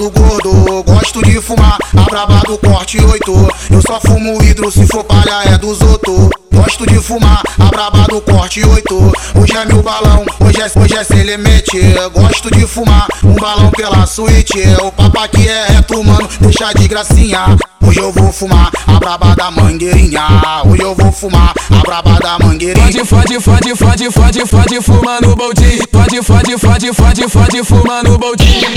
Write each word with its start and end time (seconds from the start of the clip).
do 0.00 0.10
gordo. 0.10 0.82
Gosto 0.82 1.20
de 1.22 1.38
fumar, 1.42 1.76
a 1.94 2.02
braba 2.04 2.40
do 2.46 2.56
corte 2.56 2.98
8. 2.98 3.48
Eu 3.70 3.82
só 3.82 4.00
fumo 4.00 4.42
hidro, 4.42 4.70
se 4.70 4.86
for 4.86 5.04
palha 5.04 5.42
é 5.44 5.58
dos 5.58 5.82
outros. 5.82 6.30
Gosto 6.50 6.86
de 6.86 6.98
fumar, 6.98 7.42
a 7.58 7.66
braba 7.66 8.06
do 8.08 8.18
corte 8.22 8.64
8. 8.64 9.12
Hoje 9.38 9.56
é 9.56 9.64
meu 9.66 9.82
balão, 9.82 10.24
hoje 10.40 10.62
é, 10.62 10.80
hoje 10.80 10.96
é 10.96 11.04
sem 11.04 11.22
limite. 11.22 11.78
Gosto 12.14 12.50
de 12.50 12.66
fumar, 12.66 13.06
um 13.22 13.34
balão 13.34 13.70
pela 13.72 14.06
suíte. 14.06 14.62
O 14.82 14.90
papo 14.90 15.20
aqui 15.20 15.46
é 15.46 15.66
reto, 15.66 16.02
mano, 16.02 16.26
deixa 16.40 16.72
de 16.72 16.88
gracinha. 16.88 17.56
Hoje 17.82 17.98
eu 17.98 18.10
vou 18.10 18.32
fumar 18.32 18.70
a 18.86 18.98
braba 18.98 19.34
da 19.36 19.50
mangueirinha. 19.50 20.22
Hoje 20.64 20.82
eu 20.82 20.94
vou 20.94 21.12
fumar 21.12 21.52
a 21.70 21.78
braba 21.80 22.18
da 22.20 22.38
mangueirinha. 22.38 23.04
Fode, 23.04 23.38
fode, 23.38 23.40
fode, 23.40 23.76
fode, 23.76 24.10
fode, 24.10 24.46
fode, 24.46 24.80
fuma 24.80 25.20
no 25.20 25.36
boldinho. 25.36 25.84
Fode, 25.92 26.22
fode, 26.22 26.58
fode, 26.58 26.92
fode, 26.94 27.28
fode, 27.28 27.64
fuma 27.64 28.02
no 28.02 28.16
boldinho. 28.16 28.68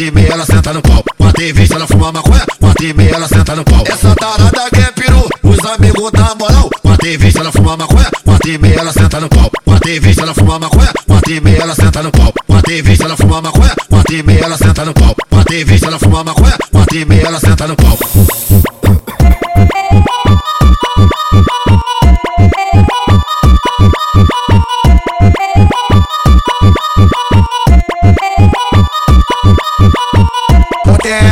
Maconha, 0.00 0.10
uma 0.10 0.10
TV 0.12 0.26
ela 0.32 0.46
senta 0.46 0.72
no 0.72 0.82
pau. 0.82 1.04
Uma 1.18 1.32
TV 1.32 1.66
se 1.66 1.74
ela 1.74 1.86
fuma 1.86 2.12
maconha, 2.12 2.46
uma 2.60 2.74
TV 2.74 3.08
ela 3.10 3.28
senta 3.28 3.56
no 3.56 3.64
pau. 3.64 3.84
Essa 3.86 4.14
tarada 4.14 4.68
é 4.72 4.92
peru, 4.92 5.28
os 5.42 5.58
amigos 5.66 6.10
da 6.12 6.34
moral. 6.34 6.70
Uma 6.82 6.96
TV 6.96 7.30
se 7.30 7.38
ela 7.38 7.52
fuma 7.52 7.76
maconha, 7.76 8.08
uma 8.24 8.38
TV 8.38 8.74
ela 8.74 8.92
senta 8.92 9.20
no 9.20 9.28
pau. 9.28 9.50
Uma 9.66 9.80
TV 9.80 10.14
se 10.14 10.20
ela 10.20 10.34
fuma 10.34 10.58
maconha, 10.58 10.92
uma 11.06 11.20
TV 11.20 11.56
ela 11.56 11.74
senta 11.74 12.02
no 12.02 12.10
pau. 12.12 12.32
Uma 12.48 12.62
TV 12.62 12.96
se 12.96 13.02
ela 13.04 13.16
fuma 13.16 13.42
maconha, 13.42 13.74
uma 13.90 14.04
TV 14.04 14.38
ela 14.38 14.56
senta 14.56 14.84
no 14.84 14.94
pau. 14.94 15.16
Uma 15.30 15.44
TV 15.44 15.78
se 15.78 15.84
ela 15.84 15.98
fuma 15.98 16.24
maconha, 16.24 16.56
uma 16.72 16.86
TV 16.86 17.20
ela 17.20 17.40
senta 17.40 17.66
no 17.66 17.76
pau. 17.76 17.98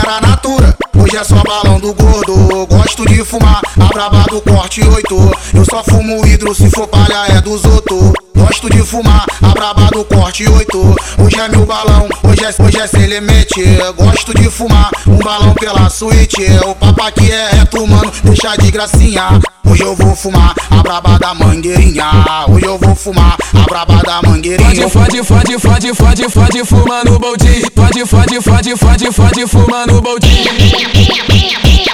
Pantera 0.08 0.26
natura, 0.26 0.74
hoje 0.96 1.16
é 1.18 1.22
só 1.22 1.42
balão 1.42 1.78
do 1.78 1.92
gordo. 1.92 2.66
Gosto 2.66 3.04
de 3.04 3.22
fumar, 3.22 3.60
a 3.78 3.84
braba 3.92 4.24
do 4.30 4.40
corte 4.40 4.82
8. 4.82 5.30
Eu 5.54 5.64
só 5.66 5.84
fumo 5.84 6.26
hidro, 6.26 6.54
se 6.54 6.70
for 6.70 6.88
palha 6.88 7.26
é 7.28 7.40
dos 7.42 7.62
outros. 7.66 8.14
Gosto 8.34 8.70
de 8.70 8.82
fumar, 8.82 9.26
a 9.42 9.48
braba 9.48 9.88
do 9.92 10.02
corte 10.06 10.48
8. 10.48 10.96
Hoje 11.18 11.38
é 11.38 11.48
meu 11.48 11.66
balão, 11.66 12.08
hoje 12.22 12.42
é, 12.42 12.62
hoje 12.62 12.80
é 12.80 12.86
sem 12.86 13.04
limite. 13.04 13.62
Gosto 13.98 14.32
de 14.32 14.48
fumar, 14.48 14.90
um 15.06 15.18
balão 15.18 15.52
pela 15.52 15.90
suíte. 15.90 16.42
O 16.66 16.74
papo 16.74 17.02
aqui 17.02 17.30
é 17.30 17.50
reto, 17.50 17.86
mano, 17.86 18.10
deixa 18.24 18.56
de 18.56 18.70
gracinha. 18.70 19.38
Hoje 19.68 19.82
eu 19.82 19.94
vou 19.94 20.16
fumar 20.16 20.54
a 20.70 20.82
braba 20.82 21.18
da 21.18 21.34
mangueirinha. 21.34 22.10
Hoje 22.48 22.64
eu 22.64 22.78
vou 22.78 22.94
fumar 22.94 23.36
a 23.54 23.64
braba 23.64 24.02
da 24.02 24.22
mangueirinha. 24.22 24.88
Fode, 24.88 25.22
fode, 25.22 25.58
fode, 25.58 25.94
fode, 25.94 26.28
fode, 26.30 26.64
fuma 26.64 27.04
no 27.04 27.18
boldinho. 27.18 27.66
Fode, 27.76 28.06
fode, 28.06 28.40
fode, 28.40 28.76
fode, 28.76 29.12
fode, 29.12 29.46
fuma 29.46 29.86
no 29.86 30.00
boldinho. 30.00 30.50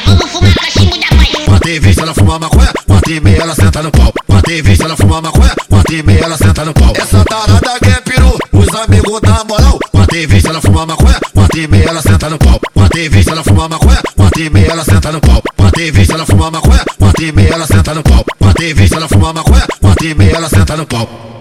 Vamos 0.06 0.30
fumar 0.30 0.54
cachimbo 0.54 0.96
da 0.96 1.16
mãe. 1.16 1.28
Uma 1.48 1.58
TV 1.60 1.92
se 1.92 2.00
ela 2.00 2.14
fuma 2.14 2.38
maconha, 2.38 2.72
uma 2.86 3.00
TV 3.00 3.36
ela 3.36 3.54
senta 3.54 3.82
no 3.82 3.90
pau. 3.90 4.12
Uma 4.28 4.42
TV 4.42 4.76
se 4.76 4.82
ela 4.82 4.96
fuma 4.96 5.20
maconha, 5.20 5.52
uma 5.70 5.82
TV 5.82 6.20
ela 6.20 6.36
senta 6.36 6.64
no 6.64 6.74
pau. 6.74 6.92
Essa 6.94 7.24
tarada 7.24 7.78
que 7.80 7.88
é 7.90 8.00
peru, 8.00 8.38
os 8.52 8.68
amigos 8.74 9.20
da 9.20 9.44
moral. 9.44 9.78
Uma 9.92 10.06
TV 10.06 10.40
se 10.40 10.48
ela 10.48 10.60
fuma 10.60 10.86
maconha, 10.86 11.18
uma 11.34 11.48
TV 11.48 11.82
ela 11.82 12.00
senta 12.02 12.30
no 12.30 12.38
pau. 12.38 12.60
Uma 12.74 12.88
TV 12.88 13.22
se 13.22 13.30
ela 13.30 13.42
fuma 13.42 13.68
maconha, 13.68 14.00
uma 14.34 14.50
TV 14.50 14.66
ela 14.66 14.84
senta 14.84 15.12
no 15.12 15.20
pau. 15.20 15.40
Uma 15.56 15.70
TV 15.70 16.04
se 16.04 16.12
ela 16.12 16.26
fuma 16.26 16.50
maconha, 16.50 16.84
uma 16.98 17.12
TV 17.12 17.48
ela 17.48 17.66
senta 17.66 17.94
no 17.94 18.02
pau. 18.02 18.24
Uma 18.40 18.52
TV 18.52 18.88
se 18.88 18.94
ela 18.94 19.08
fuma 19.08 19.32
maconha, 19.32 19.66
uma 19.80 19.94
TV 19.94 20.30
ela 20.30 20.48
senta 20.48 20.76
no 20.76 20.86
pau. 20.86 21.33